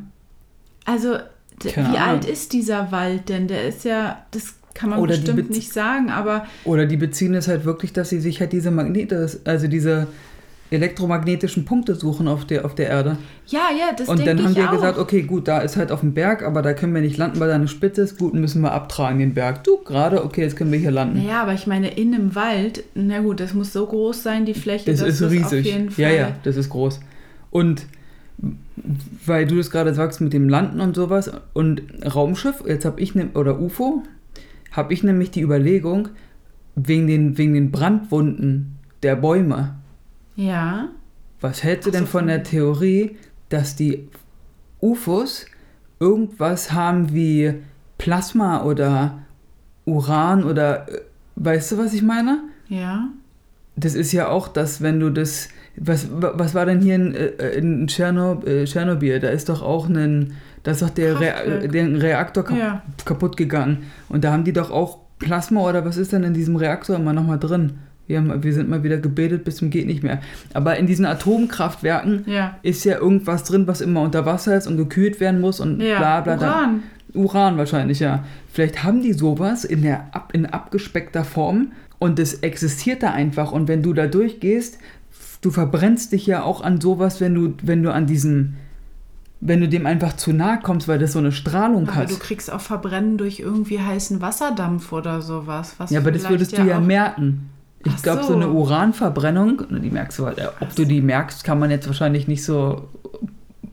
[0.86, 1.18] Also,
[1.60, 2.10] Keine wie Ahnung.
[2.10, 3.50] alt ist dieser Wald denn?
[3.50, 7.48] Der ist ja, das kann man Oder bestimmt nicht sagen, aber Oder die beziehen es
[7.48, 10.08] halt wirklich, dass sie sich halt diese Magnete, also diese
[10.72, 13.18] elektromagnetischen Punkte suchen auf der, auf der Erde.
[13.48, 14.72] ja, ja, das und denke dann haben auch.
[14.72, 17.40] gesagt, okay, gut, da ist halt auf dem Berg, aber da können wir nicht landen,
[17.40, 18.18] weil da eine Spitze ist.
[18.18, 19.64] Gut, müssen wir abtragen den Berg.
[19.64, 21.20] Du, gerade, okay, jetzt können wir hier landen.
[21.24, 24.56] Naja, aber ich meine, in einem Wald, na gut, das muss so groß sein, die
[24.56, 25.44] Fläche, Das ist riesig.
[25.46, 26.04] auf jeden Fall.
[26.06, 27.00] Ja, ja, das ist groß.
[27.52, 27.86] Und
[29.26, 33.14] weil du das gerade sagst mit dem Landen und sowas und Raumschiff, jetzt habe ich
[33.14, 34.02] ne, oder UFO,
[34.74, 36.10] habe ich nämlich die Überlegung
[36.76, 39.76] wegen den wegen den Brandwunden der Bäume.
[40.36, 40.90] Ja.
[41.40, 43.18] Was hältst du so, denn von der Theorie,
[43.50, 44.10] dass die
[44.82, 45.46] UFOs
[46.00, 47.54] irgendwas haben wie
[47.98, 49.20] Plasma oder
[49.86, 51.02] Uran oder äh,
[51.36, 52.40] weißt du, was ich meine?
[52.68, 53.10] Ja.
[53.76, 57.50] Das ist ja auch das, wenn du das was, was war denn hier in, äh,
[57.52, 59.20] in äh, Tschernobyl?
[59.20, 60.34] Da ist doch auch ein,
[60.64, 62.82] da ist doch der, Re der Reaktor kap ja.
[63.06, 63.84] kaputt gegangen.
[64.10, 67.14] Und da haben die doch auch Plasma oder was ist denn in diesem Reaktor immer
[67.14, 67.80] nochmal drin?
[68.08, 70.20] Wir, haben, wir sind mal wieder gebildet bis zum geht nicht mehr.
[70.54, 72.58] Aber in diesen Atomkraftwerken ja.
[72.62, 76.00] ist ja irgendwas drin, was immer unter Wasser ist und gekühlt werden muss und ja.
[76.00, 76.36] bla bla.
[76.36, 76.84] Uran.
[77.14, 77.20] Da.
[77.20, 78.24] Uran wahrscheinlich, ja.
[78.52, 83.52] Vielleicht haben die sowas in, der, in abgespeckter Form und es existiert da einfach.
[83.52, 84.80] Und wenn du da durchgehst,
[85.42, 88.58] du verbrennst dich ja auch an sowas, wenn du, wenn du an diesen
[89.46, 92.12] wenn du dem einfach zu nahe kommst, weil das so eine Strahlung aber hat.
[92.12, 95.76] du kriegst auch Verbrennen durch irgendwie heißen Wasserdampf oder sowas.
[95.90, 97.50] ja, aber das würdest ja du ja merken.
[97.86, 98.30] Ich glaube, so.
[98.30, 98.36] so.
[98.36, 102.46] eine Uranverbrennung, die merkst du halt, ob du die merkst, kann man jetzt wahrscheinlich nicht
[102.46, 102.88] so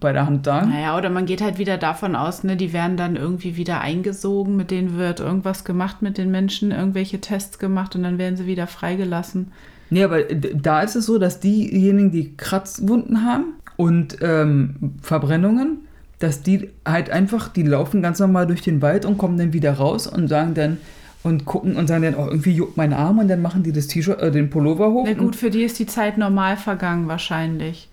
[0.00, 0.70] bei der Hand sagen.
[0.70, 4.56] Naja, oder man geht halt wieder davon aus, ne, die werden dann irgendwie wieder eingesogen,
[4.56, 8.46] mit denen wird irgendwas gemacht mit den Menschen, irgendwelche Tests gemacht und dann werden sie
[8.46, 9.52] wieder freigelassen.
[9.90, 15.78] Nee, aber da ist es so, dass diejenigen, die Kratzwunden haben und ähm, Verbrennungen,
[16.18, 19.72] dass die halt einfach, die laufen ganz normal durch den Wald und kommen dann wieder
[19.72, 20.76] raus und sagen dann,
[21.22, 23.86] und gucken und sagen dann, oh, irgendwie juckt mein Arm und dann machen die das
[23.86, 25.06] T-Shirt, äh, den Pullover hoch.
[25.06, 27.88] Na gut, für die ist die Zeit normal vergangen wahrscheinlich.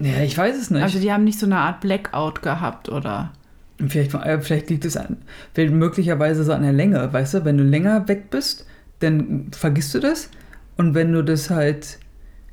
[0.00, 0.82] Ja, ich weiß es nicht.
[0.82, 3.30] Also die haben nicht so eine Art Blackout gehabt, oder?
[3.86, 5.18] Vielleicht, äh, vielleicht liegt es an,
[5.56, 7.44] möglicherweise so an der Länge, weißt du?
[7.44, 8.66] Wenn du länger weg bist,
[8.98, 10.30] dann vergisst du das.
[10.76, 11.98] Und wenn du das halt.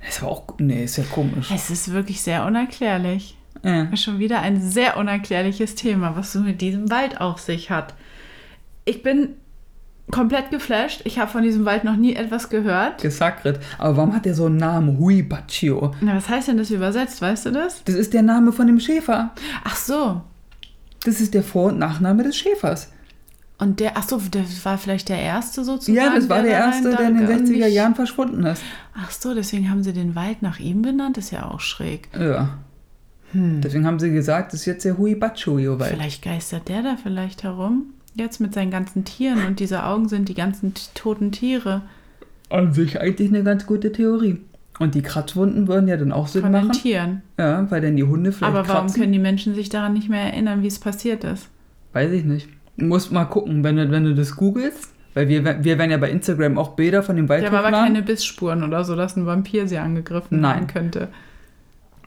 [0.07, 0.43] Ist aber auch.
[0.59, 1.51] Nee, ist ja komisch.
[1.53, 3.38] Es ist wirklich sehr unerklärlich.
[3.63, 3.95] Ja.
[3.97, 7.93] Schon wieder ein sehr unerklärliches Thema, was so mit diesem Wald auf sich hat.
[8.85, 9.35] Ich bin
[10.12, 11.01] komplett geflasht.
[11.03, 13.01] Ich habe von diesem Wald noch nie etwas gehört.
[13.01, 13.59] Gesakret.
[13.77, 14.97] Aber warum hat der so einen Namen?
[14.97, 15.93] Hui Baccio.
[16.01, 17.21] Na, was heißt denn das übersetzt?
[17.21, 17.83] Weißt du das?
[17.83, 19.31] Das ist der Name von dem Schäfer.
[19.63, 20.21] Ach so.
[21.03, 22.91] Das ist der Vor- und Nachname des Schäfers.
[23.60, 25.98] Und der, ach so, der war vielleicht der Erste sozusagen?
[25.98, 28.63] Ja, das war der, der Erste, der in den 60er Jahren verschwunden ist.
[28.95, 31.17] Ach so, deswegen haben sie den Wald nach ihm benannt?
[31.17, 32.08] Das ist ja auch schräg.
[32.17, 32.58] Ja.
[33.34, 33.60] Hm.
[33.62, 35.91] Deswegen haben sie gesagt, das ist jetzt der Hui Baccio-Wald.
[35.91, 37.88] Vielleicht geistert der da vielleicht herum?
[38.15, 41.82] Jetzt mit seinen ganzen Tieren und diese Augen sind die ganzen toten Tiere.
[42.50, 44.39] An sich eigentlich eine ganz gute Theorie.
[44.80, 46.72] Und die Kratzwunden würden ja dann auch Sinn Von machen.
[46.72, 47.22] den Tieren.
[47.38, 49.02] Ja, weil dann die Hunde vielleicht Aber warum kratzen.
[49.02, 51.50] können die Menschen sich daran nicht mehr erinnern, wie es passiert ist?
[51.91, 52.48] Weiß ich nicht.
[52.80, 54.94] Du musst mal gucken, wenn du, wenn du das googelst.
[55.13, 58.04] Weil wir, wir werden ja bei Instagram auch Bilder von dem Wald Ja, aber keine
[58.04, 60.56] Bissspuren oder so, dass ein Vampir sie angegriffen Nein.
[60.56, 61.08] haben könnte.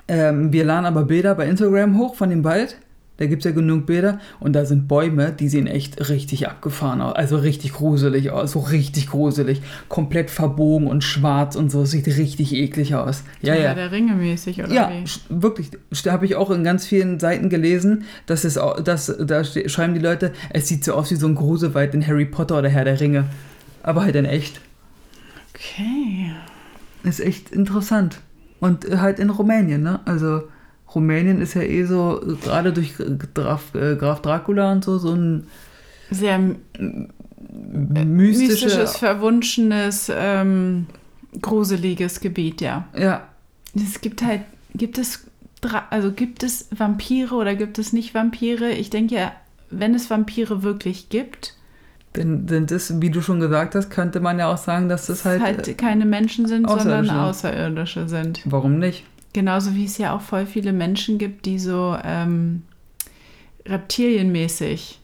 [0.09, 2.77] Ähm, wir laden aber Bilder bei Instagram hoch von dem Wald.
[3.23, 7.01] Da gibt es ja genug Bilder und da sind Bäume, die sehen echt richtig abgefahren
[7.01, 7.15] aus.
[7.15, 9.63] Also richtig gruselig aus, so richtig gruselig.
[9.89, 11.85] Komplett verbogen und schwarz und so.
[11.85, 13.23] Sieht richtig eklig aus.
[13.41, 13.75] Ja, ja.
[13.75, 15.05] der Ringe mäßig, oder ja, wie?
[15.41, 15.71] wirklich.
[16.03, 19.95] Da habe ich auch in ganz vielen Seiten gelesen, dass es, au- dass, da schreiben
[19.95, 22.85] die Leute, es sieht so aus wie so ein Gruselwald in Harry Potter oder Herr
[22.85, 23.27] der Ringe.
[23.85, 24.61] Aber halt in echt.
[25.55, 26.33] Okay.
[27.05, 28.19] Ist echt interessant.
[28.59, 30.01] Und halt in Rumänien, ne?
[30.07, 30.43] Also
[30.94, 32.94] Rumänien ist ja eh so, äh, gerade durch
[33.35, 35.46] Graf, äh, Graf Dracula und so, so ein
[36.11, 40.87] Sehr mystische, mystisches, verwunschenes, ähm,
[41.40, 42.88] gruseliges Gebiet, ja.
[42.96, 43.26] ja,
[43.74, 44.42] Es gibt halt,
[44.74, 45.26] gibt es,
[45.90, 48.70] also gibt es Vampire oder gibt es nicht Vampire?
[48.70, 49.33] Ich denke ja,
[49.70, 51.57] wenn es Vampire wirklich gibt,
[52.16, 55.24] denn, denn das, wie du schon gesagt hast, könnte man ja auch sagen, dass das
[55.24, 57.09] halt, halt, äh, keine Menschen sind, sondern.
[57.09, 58.42] Außerirdische sind.
[58.44, 59.05] warum nicht?
[59.33, 62.62] Genauso wie es ja auch voll viele Menschen gibt, die so ähm,
[63.66, 65.01] reptilienmäßig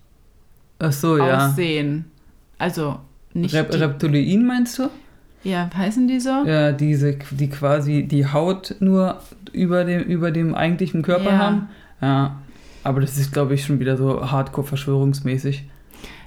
[0.78, 1.48] Ach so, ja.
[1.48, 2.04] aussehen.
[2.58, 2.98] Also
[3.34, 3.54] nicht.
[3.54, 4.88] Rep Reptilien meinst du?
[5.44, 6.44] ja, heißen die so?
[6.44, 9.20] Ja, diese, die quasi die Haut nur
[9.52, 11.38] über dem, über dem eigentlichen Körper Ja.
[11.38, 11.68] haben.
[12.02, 12.42] Ja.
[12.84, 15.64] Aber das ist, glaube ich, schon wieder so hardcore-verschwörungsmäßig.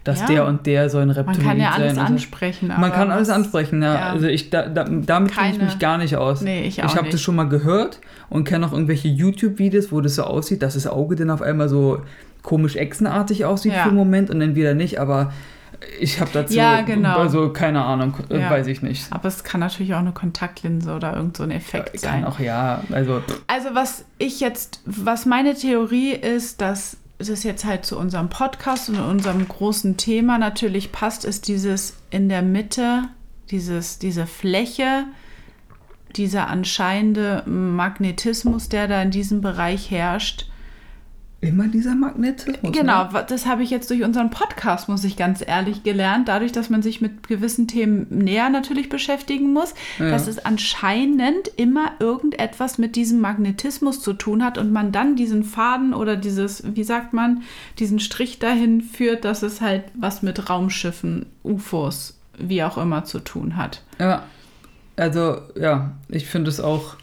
[0.04, 0.26] Dass Ja.
[0.26, 2.08] der und der so ein Man Reptilien kann ja alles sein.
[2.08, 2.14] so.
[2.14, 2.68] ansprechen.
[2.76, 3.94] Man kann alles ansprechen, ja.
[3.94, 4.10] ja.
[4.10, 6.42] Also ich, da, da, damit kenne ich mich gar nicht aus.
[6.42, 10.02] Nee, ich auch ich habe das schon mal gehört und kenne auch irgendwelche YouTube-Videos, wo
[10.02, 12.02] das so aussieht, dass das Auge dann auf einmal so
[12.42, 13.84] komisch echsenartig aussieht Ja.
[13.84, 15.32] für einen Moment und dann wieder nicht, aber
[16.00, 17.18] ich habe dazu Ja, genau.
[17.20, 18.50] also keine Ahnung, Ja.
[18.50, 19.06] weiß ich nicht.
[19.12, 22.22] Aber es kann natürlich auch eine Kontaktlinse oder irgend so ein Effekt sein.
[22.24, 26.98] Kann auch ja, also Also was ich jetzt, was meine Theorie ist, dass
[27.30, 32.30] es jetzt halt zu unserem Podcast und unserem großen Thema natürlich passt, ist dieses in
[32.30, 33.10] der Mitte,
[33.50, 35.06] dieses, diese Fläche,
[36.16, 40.51] dieser anscheinende Magnetismus, der da in diesem Bereich herrscht.
[41.42, 42.72] Immer dieser Magnetismus.
[42.72, 43.26] Genau, Ne?
[43.28, 46.84] das habe ich jetzt durch unseren Podcast, muss ich ganz ehrlich gelernt, dadurch, dass man
[46.84, 50.12] sich mit gewissen Themen näher natürlich beschäftigen muss, Ja.
[50.12, 55.44] dass es anscheinend immer irgendetwas mit diesem Magnetismus zu tun hat und man dann diesen
[55.44, 57.42] Faden oder dieses, wie sagt man,
[57.80, 63.20] diesen Strich dahin führt, dass es halt was mit Raumschiffen, UFOs, wie auch immer zu
[63.20, 63.82] tun hat.
[64.00, 64.24] Ja.
[64.96, 66.96] Also, ja, ich finde es auch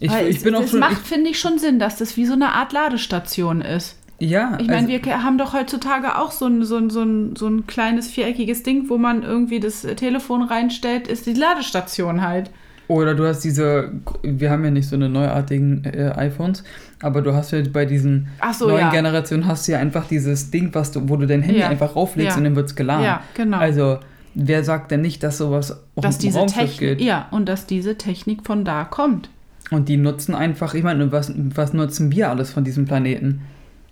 [0.00, 0.80] Ich, Weil ich es, bin auch es schon.
[0.80, 3.96] macht, finde ich, schon Sinn, dass das wie so eine Art Ladestation ist.
[4.18, 7.36] ja, Ich meine, also, wir haben doch heutzutage auch so ein, so, ein, so, ein,
[7.36, 12.50] so ein kleines viereckiges Ding, wo man irgendwie das Telefon reinstellt, ist die Ladestation halt.
[12.86, 16.64] Oder du hast diese, wir haben ja nicht so eine neuartigen äh, iPhones,
[17.00, 18.90] aber du hast ja bei diesen so, neuen ja.
[18.90, 21.68] Generationen hast du ja einfach dieses Ding, was du, wo du dein Handy Ja.
[21.68, 22.36] einfach rauflegst Ja.
[22.38, 23.04] und dann wird es geladen.
[23.04, 23.56] Ja, genau.
[23.56, 24.00] Also,
[24.34, 27.00] wer sagt denn nicht, dass sowas auch dass diese Raumschiff Technik, geht?
[27.00, 29.30] ja, und dass diese Technik von da kommt.
[29.70, 33.40] Und die nutzen einfach, ich meine, was, was nutzen wir alles von diesem Planeten?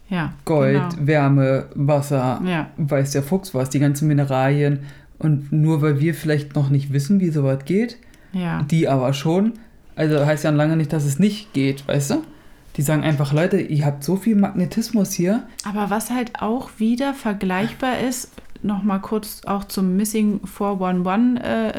[0.08, 0.32] Ja.
[0.44, 1.06] Gold, Genau.
[1.06, 2.68] Wärme, Wasser, Ja.
[2.76, 4.80] weiß der Fuchs was, die ganzen Mineralien.
[5.18, 7.96] Und nur weil wir vielleicht noch nicht wissen, wie sowas geht,
[8.32, 8.62] Ja.
[8.70, 9.52] die aber schon,
[9.96, 12.22] also heißt ja lange nicht, dass es nicht geht, weißt du?
[12.76, 15.44] Die sagen einfach, Leute, ihr habt so viel Magnetismus hier.
[15.68, 18.30] Aber was halt auch wieder vergleichbar ist,
[18.62, 21.72] nochmal kurz auch zum Missing 411 äh,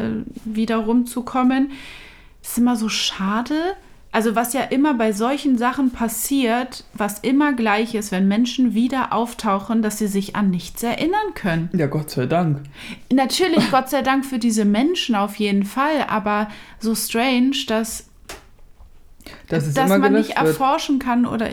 [0.46, 1.72] wieder rumzukommen,
[2.44, 3.56] ist immer so schade.
[4.12, 9.12] Also was ja immer bei solchen Sachen passiert, was immer gleich ist, wenn Menschen wieder
[9.12, 11.70] auftauchen, dass sie sich an nichts erinnern können.
[11.74, 12.60] Ja, Gott sei Dank.
[13.12, 16.48] Natürlich, Gott sei Dank für diese Menschen auf jeden Fall, aber
[16.80, 18.08] so strange, dass,
[19.50, 20.38] es dass man nicht wird.
[20.38, 21.50] erforschen kann oder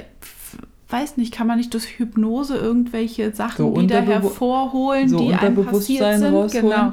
[0.90, 5.64] weiß nicht, kann man nicht durch Hypnose irgendwelche Sachen So wieder hervorholen, so die einem
[5.64, 6.35] passiert sind.
[6.35, 6.68] rausholen?
[6.68, 6.92] Genau.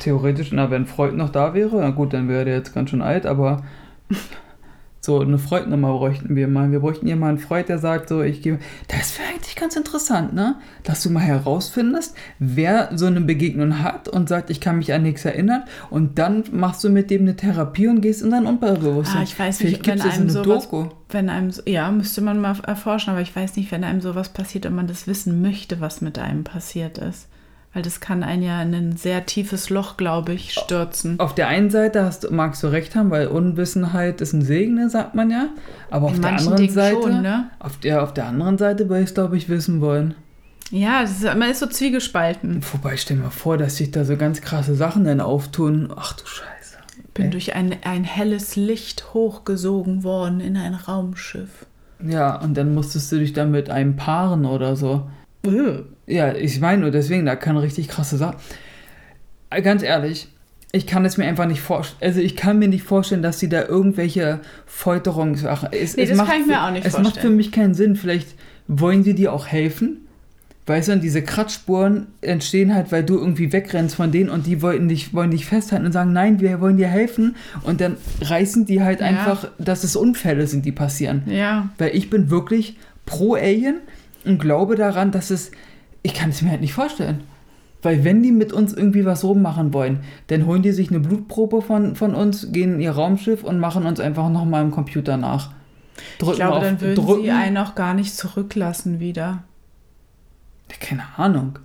[0.00, 3.02] Theoretisch, na, wenn Freud noch da wäre, na gut, dann wäre der jetzt ganz schön
[3.02, 3.62] alt, aber
[5.00, 6.70] so eine Freud-Nummer bräuchten wir mal.
[6.72, 8.58] Wir bräuchten jemanden einen Freud, der sagt so, ich gebe.
[8.88, 10.56] Das wäre eigentlich ganz interessant, ne?
[10.82, 15.02] Dass du mal herausfindest, wer so eine Begegnung hat und sagt, ich kann mich an
[15.04, 19.20] nichts erinnern und dann machst du mit dem eine Therapie und gehst in dein Unterbewusstsein.
[19.20, 20.86] Ah, ich weiß Vielleicht nicht, wenn einem eine sowas, Doku.
[21.10, 24.30] wenn einem, so- ja, müsste man mal erforschen, aber ich weiß nicht, wenn einem sowas
[24.30, 27.28] passiert und man das wissen möchte, was mit einem passiert ist.
[27.78, 31.20] Weil das kann einen ja in ein sehr tiefes Loch, glaube ich, stürzen.
[31.20, 34.90] Auf der einen Seite hast, magst du recht haben, weil Unwissenheit ist ein Segen, ne,
[34.90, 35.50] sagt man ja.
[35.88, 37.50] Aber auf In der anderen Dingen Seite, schon, ne?
[37.60, 40.16] auf, der, auf der anderen Seite will ich es, glaube ich, wissen wollen.
[40.72, 42.64] Ja, ist, man ist so zwiegespalten.
[42.72, 45.92] Wobei, stell dir mal vor, dass sich da so ganz krasse Sachen dann auftun.
[45.94, 46.78] Ach du Scheiße.
[47.14, 47.30] Bin Ey.
[47.30, 51.64] durch ein, ein helles Licht hochgesogen worden in ein Raumschiff.
[52.04, 55.08] Ja, und dann musstest du dich dann mit einem paaren oder so.
[55.44, 55.82] Äh.
[56.06, 58.36] Ja, ich meine nur deswegen, da kann richtig krasse Sachen.
[59.50, 60.28] Äh, Ganz ehrlich,
[60.72, 61.98] ich kann es mir einfach nicht vorstellen.
[62.02, 65.68] Also ich kann mir nicht vorstellen, dass sie da irgendwelche Folterungssachen.
[65.72, 67.36] Es, Nee, es das macht kann ich mir für- auch nicht Es macht für vorstellen.
[67.36, 67.96] mich keinen Sinn.
[67.96, 68.28] Vielleicht
[68.68, 69.98] wollen sie dir auch helfen.
[70.66, 74.60] Weißt du, und diese Kratzspuren entstehen halt, weil du irgendwie wegrennst von denen und die
[74.60, 77.36] wollten dich, wollen dich festhalten und sagen, nein, wir wollen dir helfen.
[77.62, 79.06] Und dann reißen die halt Ja.
[79.06, 81.22] einfach, dass es Unfälle sind, die passieren.
[81.26, 83.76] Ja, Weil ich bin wirklich pro Alien
[84.24, 85.50] und glaube daran, dass es.
[86.02, 87.22] Ich kann es mir halt nicht vorstellen.
[87.82, 91.62] Weil wenn die mit uns irgendwie was rummachen wollen, dann holen die sich eine Blutprobe
[91.62, 95.52] von, von uns, gehen in ihr Raumschiff und machen uns einfach nochmal im Computer nach.
[96.18, 97.22] Drücken ich glaube, auf dann würden drücken.
[97.22, 99.44] sie einen auch gar nicht zurücklassen wieder.
[100.80, 101.58] Keine Ahnung.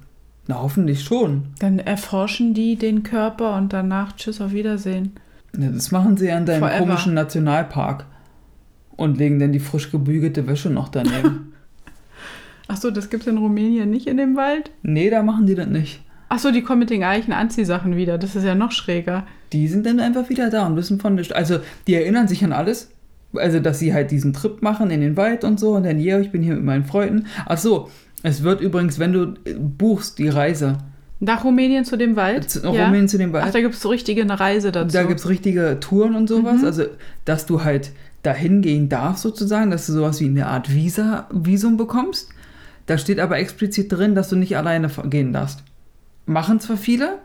[0.48, 1.48] Na, hoffentlich schon.
[1.60, 5.14] Dann erforschen die den Körper und danach Tschüss, auf Wiedersehen.
[5.58, 6.80] Ja, das machen sie ja in deinem Forever.
[6.80, 8.06] komischen Nationalpark.
[8.96, 11.53] Und legen dann die frisch gebügelte Wäsche noch daneben.
[12.68, 14.72] Achso, das gibt es in Rumänien nicht in dem Wald?
[14.84, 16.02] nee, da machen die das nicht.
[16.30, 18.18] Achso, die kommen mit den gleichen Anziehsachen wieder.
[18.18, 19.28] Das ist ja noch schräger.
[19.52, 21.32] Die sind dann einfach wieder da und wissen von nichts.
[21.32, 22.90] Also, die erinnern sich an alles.
[23.36, 25.74] Also, dass sie halt diesen Trip machen in den Wald und so.
[25.76, 27.28] Und dann, ja, ich bin hier mit meinen Freunden.
[27.46, 27.90] Ach so,
[28.24, 30.78] es wird übrigens, wenn du äh, buchst die Reise
[31.20, 32.50] Nach Rumänien zu dem Wald?
[32.50, 34.92] zu, Rumänien zu dem Ach, Wald, da gibt es so richtige eine Reise dazu.
[34.92, 36.62] da gibt es richtige Touren und sowas.
[36.62, 36.66] Mhm.
[36.66, 36.84] Also,
[37.26, 37.92] dass du halt
[38.24, 42.30] dahin gehen darfst sozusagen, dass du sowas wie eine Art Visa, Visum bekommst.
[42.86, 45.64] Da steht aber explizit drin, dass du nicht alleine gehen darfst.
[46.26, 47.20] Machen zwar viele,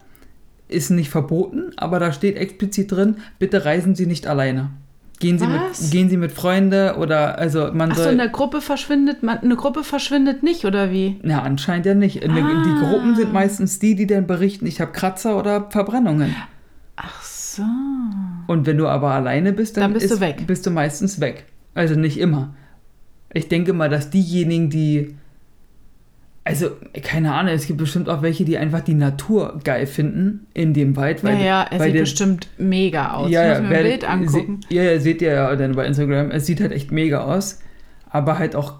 [0.68, 4.71] ist nicht verboten, aber da steht explizit drin, bitte reisen Sie nicht alleine.
[5.21, 5.83] Gehen Sie, Was?
[5.83, 8.12] mit, gehen Sie mit Freunden oder also man Achso, soll.
[8.12, 11.18] in der Gruppe verschwindet man, eine Gruppe verschwindet nicht, oder wie?
[11.23, 12.23] na, anscheinend ja nicht.
[12.23, 12.29] Ah.
[12.33, 16.37] Die Gruppen sind meistens die, die dann berichten, ich habe Kratzer oder Verbrennungen.
[16.94, 17.64] Ach so.
[18.47, 20.47] Und wenn du aber alleine bist, dann, Dann bist ist, du weg.
[20.47, 21.47] Bist du meistens weg.
[21.75, 22.55] Also nicht immer.
[23.33, 25.16] Ich denke mal, dass diejenigen, die.
[26.49, 26.71] Also,
[27.03, 30.97] keine Ahnung, es gibt bestimmt auch welche, die einfach die Natur geil finden in dem
[30.97, 31.23] Wald.
[31.23, 33.31] Ja, ja, er weil sieht der- bestimmt mega aus.
[33.31, 34.61] Ja, ich ja, muss mir ein Bild angucken.
[34.69, 36.31] Se, ja, ja, seht ihr ja dann bei Instagram.
[36.31, 37.59] Es sieht halt echt mega aus,
[38.09, 38.77] aber halt auch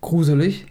[0.00, 0.66] gruselig.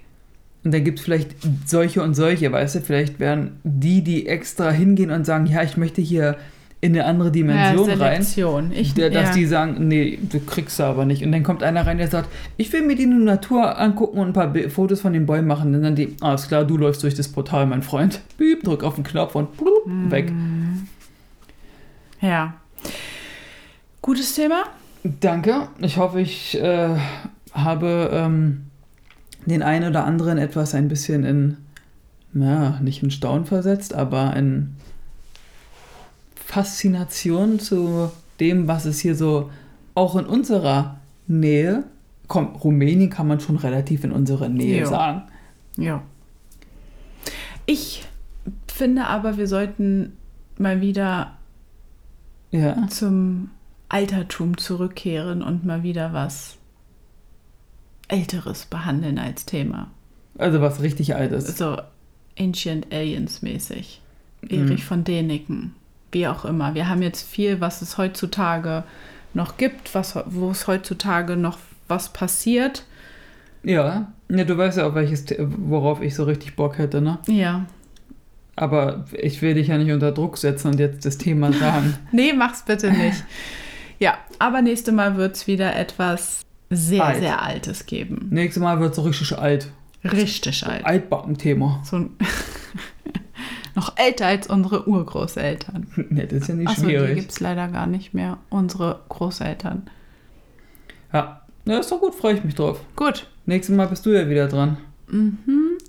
[0.65, 1.31] Und dann gibt es vielleicht
[1.65, 2.79] solche und solche, weißt du?
[2.81, 6.35] Vielleicht werden die, die extra hingehen und sagen, ja, ich möchte hier
[6.83, 8.23] in eine andere Dimension ja, rein.
[8.23, 8.71] Selektion.
[8.73, 9.33] Ich, Der, dass ja.
[9.35, 11.23] die sagen, nee, du kriegst sie aber nicht.
[11.23, 14.33] Und dann kommt einer rein, der sagt, ich will mir die Natur angucken und ein
[14.33, 15.73] paar Fotos von den Bäumen machen.
[15.73, 18.19] Und dann die, alles klar, du läufst durch das Portal, mein Freund.
[18.37, 20.33] Piep, drück auf den Knopf und blub, weg.
[22.19, 22.55] Ja.
[24.01, 24.63] Gutes Thema.
[25.21, 25.69] Danke.
[25.79, 26.97] Ich hoffe, ich äh,
[27.53, 28.65] habe ähm,
[29.45, 31.57] den einen oder anderen etwas ein bisschen in,
[32.33, 34.75] ja, nicht in Staunen versetzt, aber in
[36.53, 39.49] Faszination zu dem, was es hier so
[39.95, 41.83] auch in unserer Nähe,
[42.27, 44.89] komm, Rumänien kann man schon relativ in unserer Nähe Jo.
[44.89, 45.23] sagen.
[45.77, 46.03] Ja.
[47.65, 48.03] Ich
[48.67, 50.13] finde aber, wir sollten
[50.59, 51.37] mal wieder
[52.51, 52.87] Ja.
[52.87, 53.49] zum
[53.89, 56.57] Altertum zurückkehren und mal wieder was
[58.09, 59.89] Älteres behandeln als Thema.
[60.37, 61.57] Also was richtig Altes.
[61.57, 61.77] So
[62.37, 64.01] Ancient Aliens mäßig.
[64.49, 65.73] Erich von Däniken.
[66.13, 66.75] Wie auch immer.
[66.75, 68.83] Wir haben jetzt viel, was es heutzutage
[69.33, 72.83] noch gibt, was, wo es heutzutage noch was passiert.
[73.63, 74.11] Ja.
[74.29, 77.19] Ja, du weißt ja auch, welches, worauf ich so richtig Bock hätte, ne?
[77.27, 77.65] Ja.
[78.55, 81.97] Aber ich will dich ja nicht unter Druck setzen und jetzt das Thema sagen.
[82.11, 83.23] Nee, mach's bitte nicht.
[83.99, 87.19] Ja, aber nächste Mal wird es wieder etwas sehr, Alt.
[87.19, 88.27] sehr Altes geben.
[88.29, 89.71] Nächstes Mal wird es so richtig alt.
[90.03, 90.85] Richtig alt.
[90.85, 91.81] Altbacken-Thema.
[91.83, 92.09] So ein
[93.87, 95.87] noch älter als unsere Urgroßeltern.
[96.09, 97.15] Ne, das ist ja nicht Achso, die schwierig.
[97.15, 98.37] gibt es leider gar nicht mehr.
[98.49, 99.83] Unsere Großeltern.
[101.11, 101.41] Ja.
[101.65, 102.79] ja, ist doch gut, freue ich mich drauf.
[102.95, 103.27] Gut.
[103.45, 104.77] Nächstes Mal bist du ja wieder dran.
[105.09, 105.37] Mhm.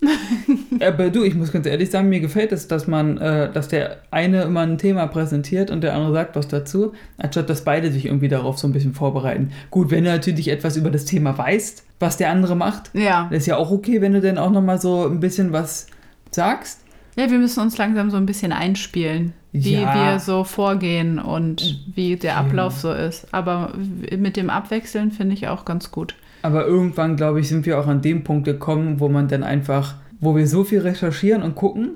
[0.81, 3.99] Aber du, ich muss ganz ehrlich sagen, mir gefällt es, dass man, äh, dass der
[4.11, 8.07] eine immer ein Thema präsentiert und der andere sagt was dazu, anstatt dass beide sich
[8.07, 9.53] irgendwie darauf so ein bisschen vorbereiten.
[9.71, 13.29] Gut, wenn du natürlich etwas über das Thema weißt, was der andere macht, Ja.
[13.31, 15.87] ist ja auch okay, wenn du dann auch nochmal so ein bisschen was
[16.31, 16.81] sagst.
[17.17, 20.13] Ja, wir müssen uns langsam so ein bisschen einspielen, wie Ja.
[20.13, 23.33] wir so vorgehen und wie der Ablauf so ist.
[23.33, 23.73] Aber
[24.17, 26.15] mit dem Abwechseln finde ich auch ganz gut.
[26.43, 29.95] Aber irgendwann, glaube ich, sind wir auch an dem Punkt gekommen, wo man dann einfach,
[30.21, 31.91] wo wir so viel recherchieren und gucken,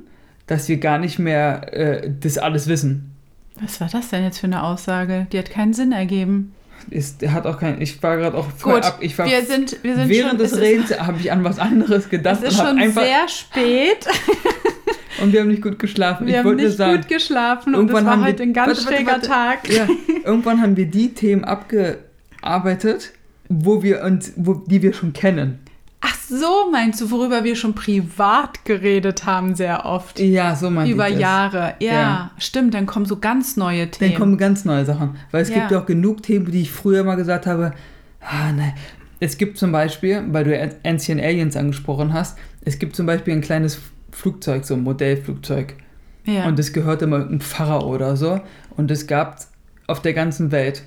[0.46, 3.12] dass wir gar nicht mehr äh, das alles wissen.
[3.60, 5.26] Was war das denn jetzt für eine Aussage?
[5.32, 6.54] Die hat keinen Sinn ergeben.
[6.90, 8.98] Ist, hat auch kein, ich war gerade auch voll Gut, ab.
[9.00, 12.08] Ich war wir sind, wir sind während schon, des Redens habe ich an was anderes
[12.08, 14.06] gedacht Es ist schon sehr spät.
[15.20, 16.26] und wir haben nicht gut geschlafen.
[16.26, 18.68] Wir ich haben nicht sagen, gut geschlafen und es war haben wir- heute ein ganz
[18.68, 19.28] warte, warte, schräger warte.
[19.28, 19.68] Tag.
[19.72, 19.86] ja,
[20.24, 23.12] irgendwann haben wir die Themen abgearbeitet,
[23.48, 25.58] wo wir uns, wo, die wir schon kennen.
[26.00, 30.20] Ach so, meinst du, worüber wir schon privat geredet haben, sehr oft?
[30.20, 31.22] Ja, so meinte Über ich das.
[31.22, 31.74] Jahre.
[31.80, 32.30] Ja, Ja.
[32.38, 34.12] stimmt, dann kommen so ganz neue Themen.
[34.12, 35.16] Dann kommen ganz neue Sachen.
[35.32, 35.56] Weil es Ja.
[35.56, 37.72] gibt ja auch genug Themen, die ich früher mal gesagt habe,
[38.20, 38.74] ah, nein.
[39.20, 43.40] Es gibt zum Beispiel, weil du Ancient Aliens angesprochen hast, es gibt zum Beispiel ein
[43.40, 43.80] kleines
[44.18, 45.74] Flugzeug, so ein Modellflugzeug.
[46.24, 46.46] ja.
[46.48, 48.40] Und es gehörte mal einem Pfarrer oder so.
[48.76, 49.38] Und es gab
[49.86, 50.82] auf der ganzen Welt,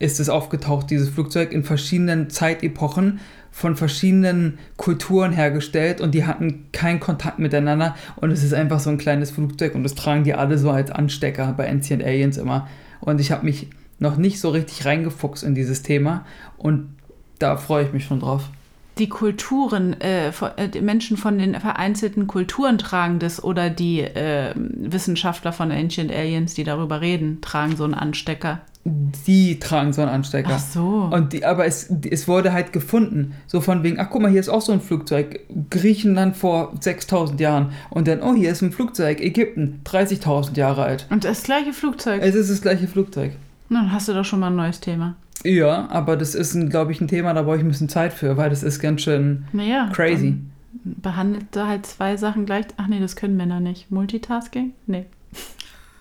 [0.00, 3.20] ist es aufgetaucht, dieses Flugzeug, in verschiedenen Zeitepochen
[3.52, 8.90] von verschiedenen Kulturen hergestellt und die hatten keinen Kontakt miteinander und es ist einfach so
[8.90, 12.66] ein kleines Flugzeug und das tragen die alle so als Anstecker bei Ancient Aliens immer.
[13.00, 13.68] Und ich habe mich
[14.00, 16.24] noch nicht so richtig reingefuchst in dieses Thema
[16.56, 16.96] und
[17.38, 18.50] da freue ich mich schon drauf.
[18.98, 24.52] Die Kulturen, äh, äh, die Menschen von den vereinzelten Kulturen tragen das oder die äh,
[24.54, 28.60] Wissenschaftler von Ancient Aliens, die darüber reden, tragen so einen Anstecker.
[28.84, 30.54] Die tragen so einen Anstecker.
[30.54, 31.08] Ach so.
[31.12, 33.34] Und die, aber es, es wurde halt gefunden.
[33.46, 35.40] So von wegen, ach guck mal, hier ist auch so ein Flugzeug.
[35.70, 37.72] Griechenland vor 6000 Jahren.
[37.90, 39.20] Und dann, oh, hier ist ein Flugzeug.
[39.20, 41.06] Ägypten, 30.000 Jahre alt.
[41.10, 42.22] Und das gleiche Flugzeug.
[42.22, 43.32] Es ist das gleiche Flugzeug.
[43.70, 45.14] Dann hast du doch schon mal ein neues Thema.
[45.44, 48.36] Ja, aber das ist, glaube ich, ein Thema, da brauche ich ein bisschen Zeit für,
[48.36, 49.90] weil das ist ganz schön Naja.
[49.92, 50.36] crazy.
[50.84, 52.66] Behandelt da halt zwei Sachen gleich.
[52.76, 53.90] Ach nee, das können Männer nicht.
[53.90, 54.72] Multitasking?
[54.86, 55.06] Nee.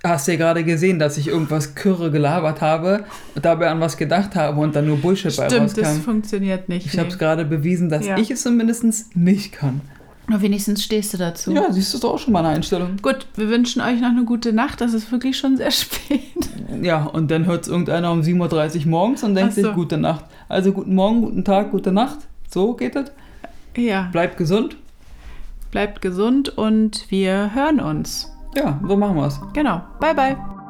[0.04, 3.04] Hast du ja gerade gesehen, dass ich irgendwas Kürre gelabert habe,
[3.39, 6.01] dabei an was gedacht habe und dann nur Bullshit bei Stimmt, das rauskam.
[6.01, 6.88] funktioniert nicht.
[6.88, 8.17] Ich habe es gerade bewiesen, dass Ja.
[8.17, 9.82] ich es zumindest nicht kann.
[10.32, 11.52] Aber wenigstens stehst du dazu.
[11.52, 12.98] Ja, siehst du, ist doch auch schon mal eine Einstellung.
[13.02, 14.80] Gut, wir wünschen euch noch eine gute Nacht.
[14.82, 16.22] Das ist wirklich schon sehr spät.
[16.82, 19.62] Ja, und dann hört es irgendeiner um 7.30 Uhr morgens und denkt so.
[19.62, 20.26] sich, gute Nacht.
[20.48, 22.20] Also guten Morgen, guten Tag, gute Nacht.
[22.50, 23.12] So geht das.
[23.76, 24.76] Ja, Bleibt gesund.
[25.72, 28.32] bleibt gesund und wir hören uns.
[28.56, 29.39] Ja, so machen wir es.
[29.54, 29.82] Genau.
[30.00, 30.61] Bye, bye.